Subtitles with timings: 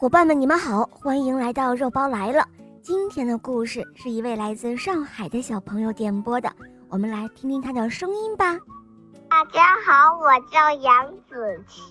[0.00, 2.42] 伙伴们，你们好，欢迎来到肉包来了。
[2.80, 6.50] 今天的故事是一位来自上海的小朋友点播的，
[6.88, 8.56] 我们来听听他的声音吧。
[9.28, 11.82] 大家好，我叫杨子琪，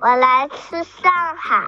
[0.00, 1.62] 我来自上海，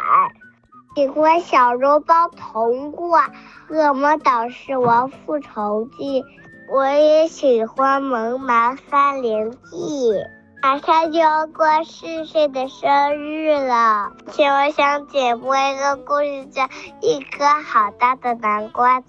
[0.97, 3.29] 喜欢小肉包童话
[3.69, 6.23] 《恶魔岛狮王复仇记》，
[6.73, 9.59] 我也喜欢《萌毛三连记》。
[10.61, 16.63] 马上就要过四岁的生日了，请我想点播一个故事，叫
[17.01, 19.07] 《一颗好大的南瓜籽》。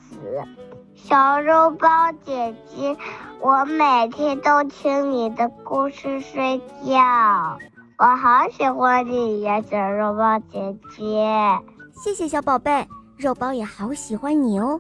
[0.96, 1.88] 小肉包
[2.24, 2.96] 姐姐，
[3.42, 7.58] 我每天都听你的故事睡觉，
[7.98, 11.60] 我好喜欢你呀，小肉包姐姐。
[11.94, 12.88] 谢谢小宝贝，
[13.18, 14.80] 肉包也好喜欢你哦。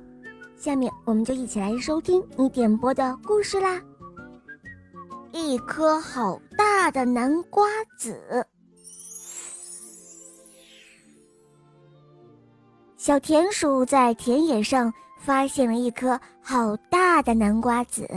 [0.55, 3.81] 下面我们就一起来收听你点播的故事啦。
[5.39, 7.67] 一颗好大的南瓜
[7.97, 8.45] 籽。
[12.97, 18.07] 小田鼠在田野上发现了一颗好大的南瓜籽，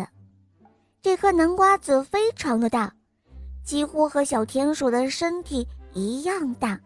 [1.01, 2.93] 这颗南瓜籽非常的大，
[3.65, 6.79] 几乎和小田鼠的身体一样大。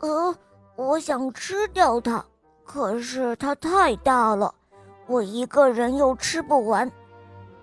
[0.00, 0.36] 呃，
[0.76, 2.24] 我想吃掉它，
[2.62, 4.54] 可是它太大了，
[5.06, 6.90] 我一个人又吃不完。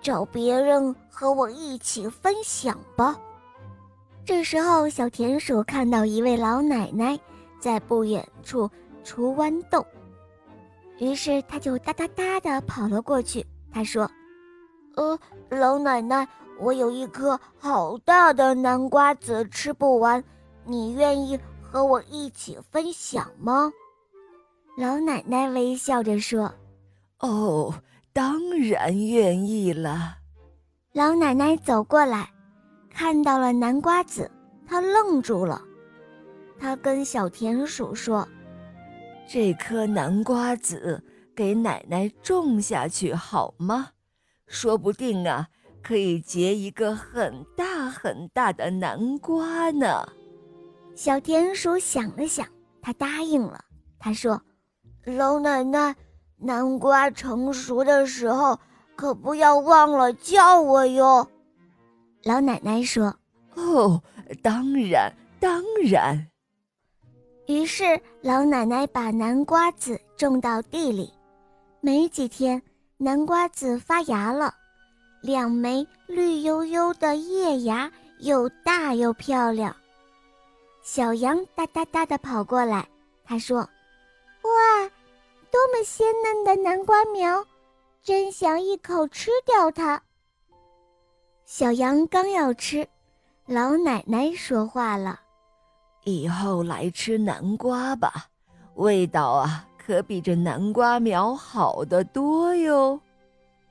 [0.04, 3.18] 找别人和我一起分享吧。
[4.22, 7.18] 这时候，小田鼠看到一位老奶奶
[7.58, 8.70] 在不远处
[9.02, 9.84] 锄豌豆，
[10.98, 13.44] 于是他就哒哒哒的跑了过去。
[13.72, 14.08] 他说
[14.96, 16.28] ：“呃，老奶奶，
[16.60, 20.22] 我有一颗好大的南瓜籽，吃不完，
[20.66, 23.72] 你愿意和我一起分享吗？”
[24.76, 26.52] 老奶奶微笑着说
[27.20, 27.72] ：“哦。”
[28.14, 30.18] 当然愿意了。
[30.92, 32.30] 老奶奶走过来，
[32.88, 34.30] 看到了南瓜籽，
[34.64, 35.60] 她愣住了。
[36.56, 38.26] 她跟小田鼠说
[39.28, 41.02] ：“这颗南瓜籽
[41.34, 43.88] 给奶奶种下去好吗？
[44.46, 45.48] 说不定啊，
[45.82, 50.06] 可以结一个很大很大的南瓜呢。”
[50.94, 52.46] 小田鼠想了想，
[52.80, 53.64] 他答应了。
[53.98, 54.40] 他说
[55.04, 55.96] ：“老奶奶。”
[56.36, 58.58] 南瓜成熟的时候，
[58.96, 61.28] 可不要忘了叫我哟。”
[62.24, 63.14] 老奶奶说。
[63.54, 64.02] “哦，
[64.42, 66.26] 当然，当然。”
[67.46, 71.12] 于是老奶奶把南瓜子种到地里，
[71.80, 72.60] 没几天，
[72.96, 74.52] 南瓜子发芽了，
[75.22, 79.76] 两枚绿油油的叶芽，又大又漂亮。
[80.82, 82.88] 小羊哒哒哒的跑过来，
[83.24, 83.58] 他说
[84.42, 84.90] ：“哇！”
[85.84, 87.44] 鲜嫩的南瓜苗，
[88.02, 90.02] 真想一口吃掉它。
[91.44, 92.88] 小羊刚要吃，
[93.46, 95.20] 老奶奶说话了
[96.04, 98.26] ：“以后来吃南瓜吧，
[98.76, 102.98] 味道啊，可比这南瓜苗好得多哟。”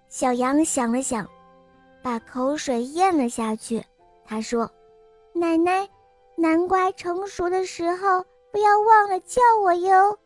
[0.07, 1.28] 小羊想了想，
[2.03, 3.84] 把口水咽了下去。
[4.24, 4.69] 他说
[5.34, 5.90] ：“奶奶，
[6.35, 10.18] 南瓜成熟的时候，不要忘了叫我哟。”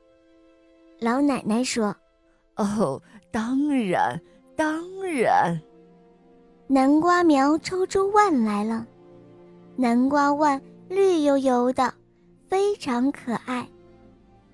[1.00, 1.96] 老奶奶说
[2.58, 4.20] ：“哦，当然，
[4.56, 5.60] 当然。”
[6.68, 8.86] 南瓜苗抽出腕来了，
[9.76, 11.94] 南瓜腕绿油油的，
[12.48, 13.68] 非常可爱。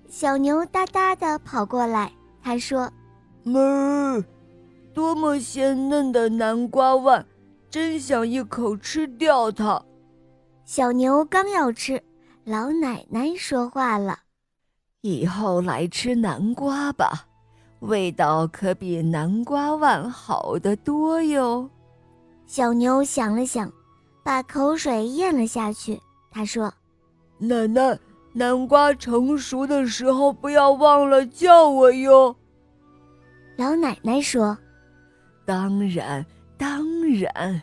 [0.08, 2.12] 小牛哒哒的跑过来，
[2.42, 2.88] 他说
[3.42, 4.24] ：“哞儿，
[4.92, 7.26] 多么鲜嫩的南瓜腕，
[7.68, 9.82] 真想一口吃掉它。”
[10.64, 12.00] 小牛刚要吃，
[12.44, 14.18] 老奶奶说话了。
[15.04, 17.26] 以后来吃南瓜吧，
[17.80, 21.68] 味道可比南瓜腕好得多哟。
[22.46, 23.70] 小牛想了想，
[24.22, 26.00] 把口水咽了下去。
[26.30, 26.72] 他说
[27.36, 27.98] ：“奶奶，
[28.32, 32.34] 南瓜成熟的时候不要忘了叫我哟。”
[33.58, 34.56] 老奶奶说
[35.44, 36.24] ：“当然，
[36.56, 37.62] 当然。”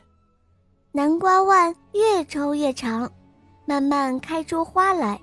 [0.94, 3.12] 南瓜腕越抽越长，
[3.66, 5.20] 慢慢开出花来。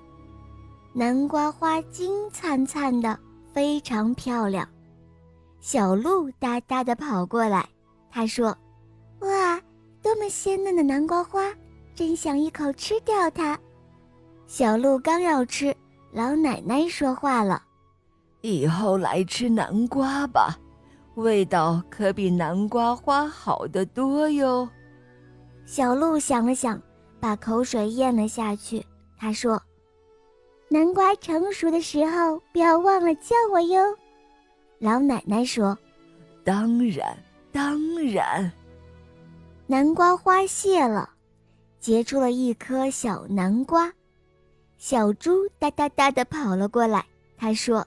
[0.98, 3.16] 南瓜花金灿灿的，
[3.52, 4.68] 非常漂亮。
[5.60, 7.64] 小鹿哒哒的跑过来，
[8.10, 8.48] 他说
[9.22, 9.60] ：“哇，
[10.02, 11.54] 多么鲜嫩的南瓜花，
[11.94, 13.56] 真想一口吃掉它。”
[14.48, 15.72] 小鹿刚要吃，
[16.10, 17.62] 老奶奶说话了
[18.42, 20.58] ：“以后来吃南瓜吧，
[21.14, 24.68] 味道可比南瓜花好得多哟。”
[25.64, 26.82] 小鹿想了想，
[27.20, 28.84] 把口水咽了下去。
[29.16, 29.62] 他说。
[30.70, 33.80] 南瓜成熟的时候，不要忘了叫我哟。
[34.78, 35.76] 老奶奶说
[36.44, 37.16] ：“当然，
[37.50, 38.52] 当然。”
[39.66, 41.08] 南瓜花谢了，
[41.80, 43.92] 结出了一颗小南瓜。
[44.76, 47.04] 小猪哒哒哒地跑了过来，
[47.36, 47.86] 他说：“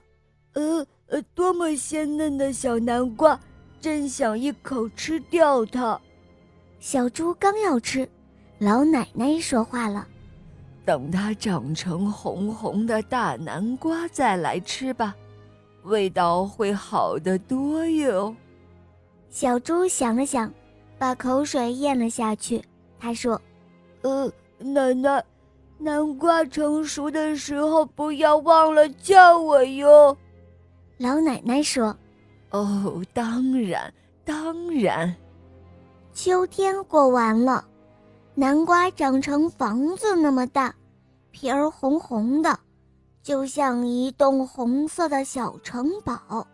[0.53, 3.39] 呃呃，多么鲜嫩的小南瓜，
[3.79, 5.99] 真想一口吃掉它。”
[6.79, 8.09] 小猪刚要吃，
[8.57, 10.07] 老奶奶说话了
[10.85, 15.15] ：“等它长成红红的大南瓜再来吃吧，
[15.83, 18.35] 味道会好得多哟。”
[19.29, 20.51] 小猪想了想，
[20.97, 22.61] 把口水咽了下去。
[22.99, 23.41] 他说
[24.03, 25.23] ：“呃，奶奶。”
[25.83, 30.15] 南瓜成熟的时候，不要忘了叫我哟。
[30.99, 31.97] 老奶奶说
[32.51, 33.91] ：“哦，当然，
[34.23, 35.11] 当然。”
[36.13, 37.65] 秋天过完了，
[38.33, 40.73] 南瓜长成房子那么大，
[41.31, 42.57] 皮儿红红的，
[43.21, 46.47] 就像一栋红色的小城堡。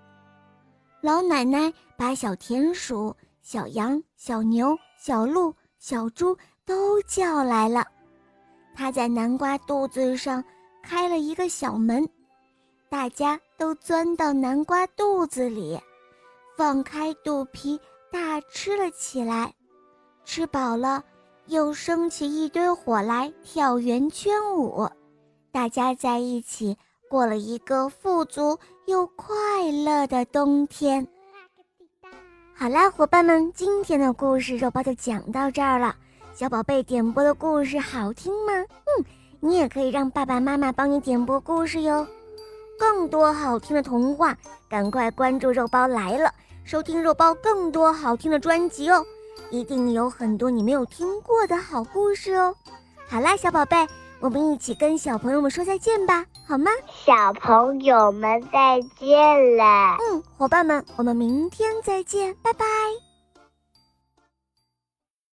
[1.01, 6.35] 老奶奶把小田鼠、小羊、小牛、小鹿、小猪
[6.65, 7.85] 都叫来了。
[8.75, 10.43] 他在南瓜肚子上
[10.81, 12.07] 开了一个小门，
[12.89, 15.79] 大家都钻到南瓜肚子里，
[16.57, 17.79] 放开肚皮
[18.11, 19.53] 大吃了起来。
[20.25, 21.03] 吃饱了，
[21.47, 24.89] 又升起一堆火来跳圆圈舞，
[25.49, 26.77] 大家在一起
[27.09, 31.07] 过了一个富足又快乐的冬天。
[32.53, 35.95] 好啦，伙伴们，今天的故事肉包就讲到这儿了。
[36.33, 38.53] 小宝贝点播的故事好听吗？
[38.53, 39.05] 嗯，
[39.39, 42.05] 你也可以让爸爸妈妈帮你点播故事哟。
[42.77, 46.29] 更多好听的童话，赶快关注肉包来了，
[46.65, 49.05] 收听肉包更多好听的专辑哦。
[49.49, 52.55] 一定有很多你没有听过的好故事哦。
[53.07, 53.87] 好啦，小宝贝，
[54.19, 56.69] 我们一起跟小朋友们说再见吧，好吗？
[57.05, 59.97] 小朋友们再见了。
[59.99, 62.65] 嗯，伙伴们，我们明天再见，拜拜。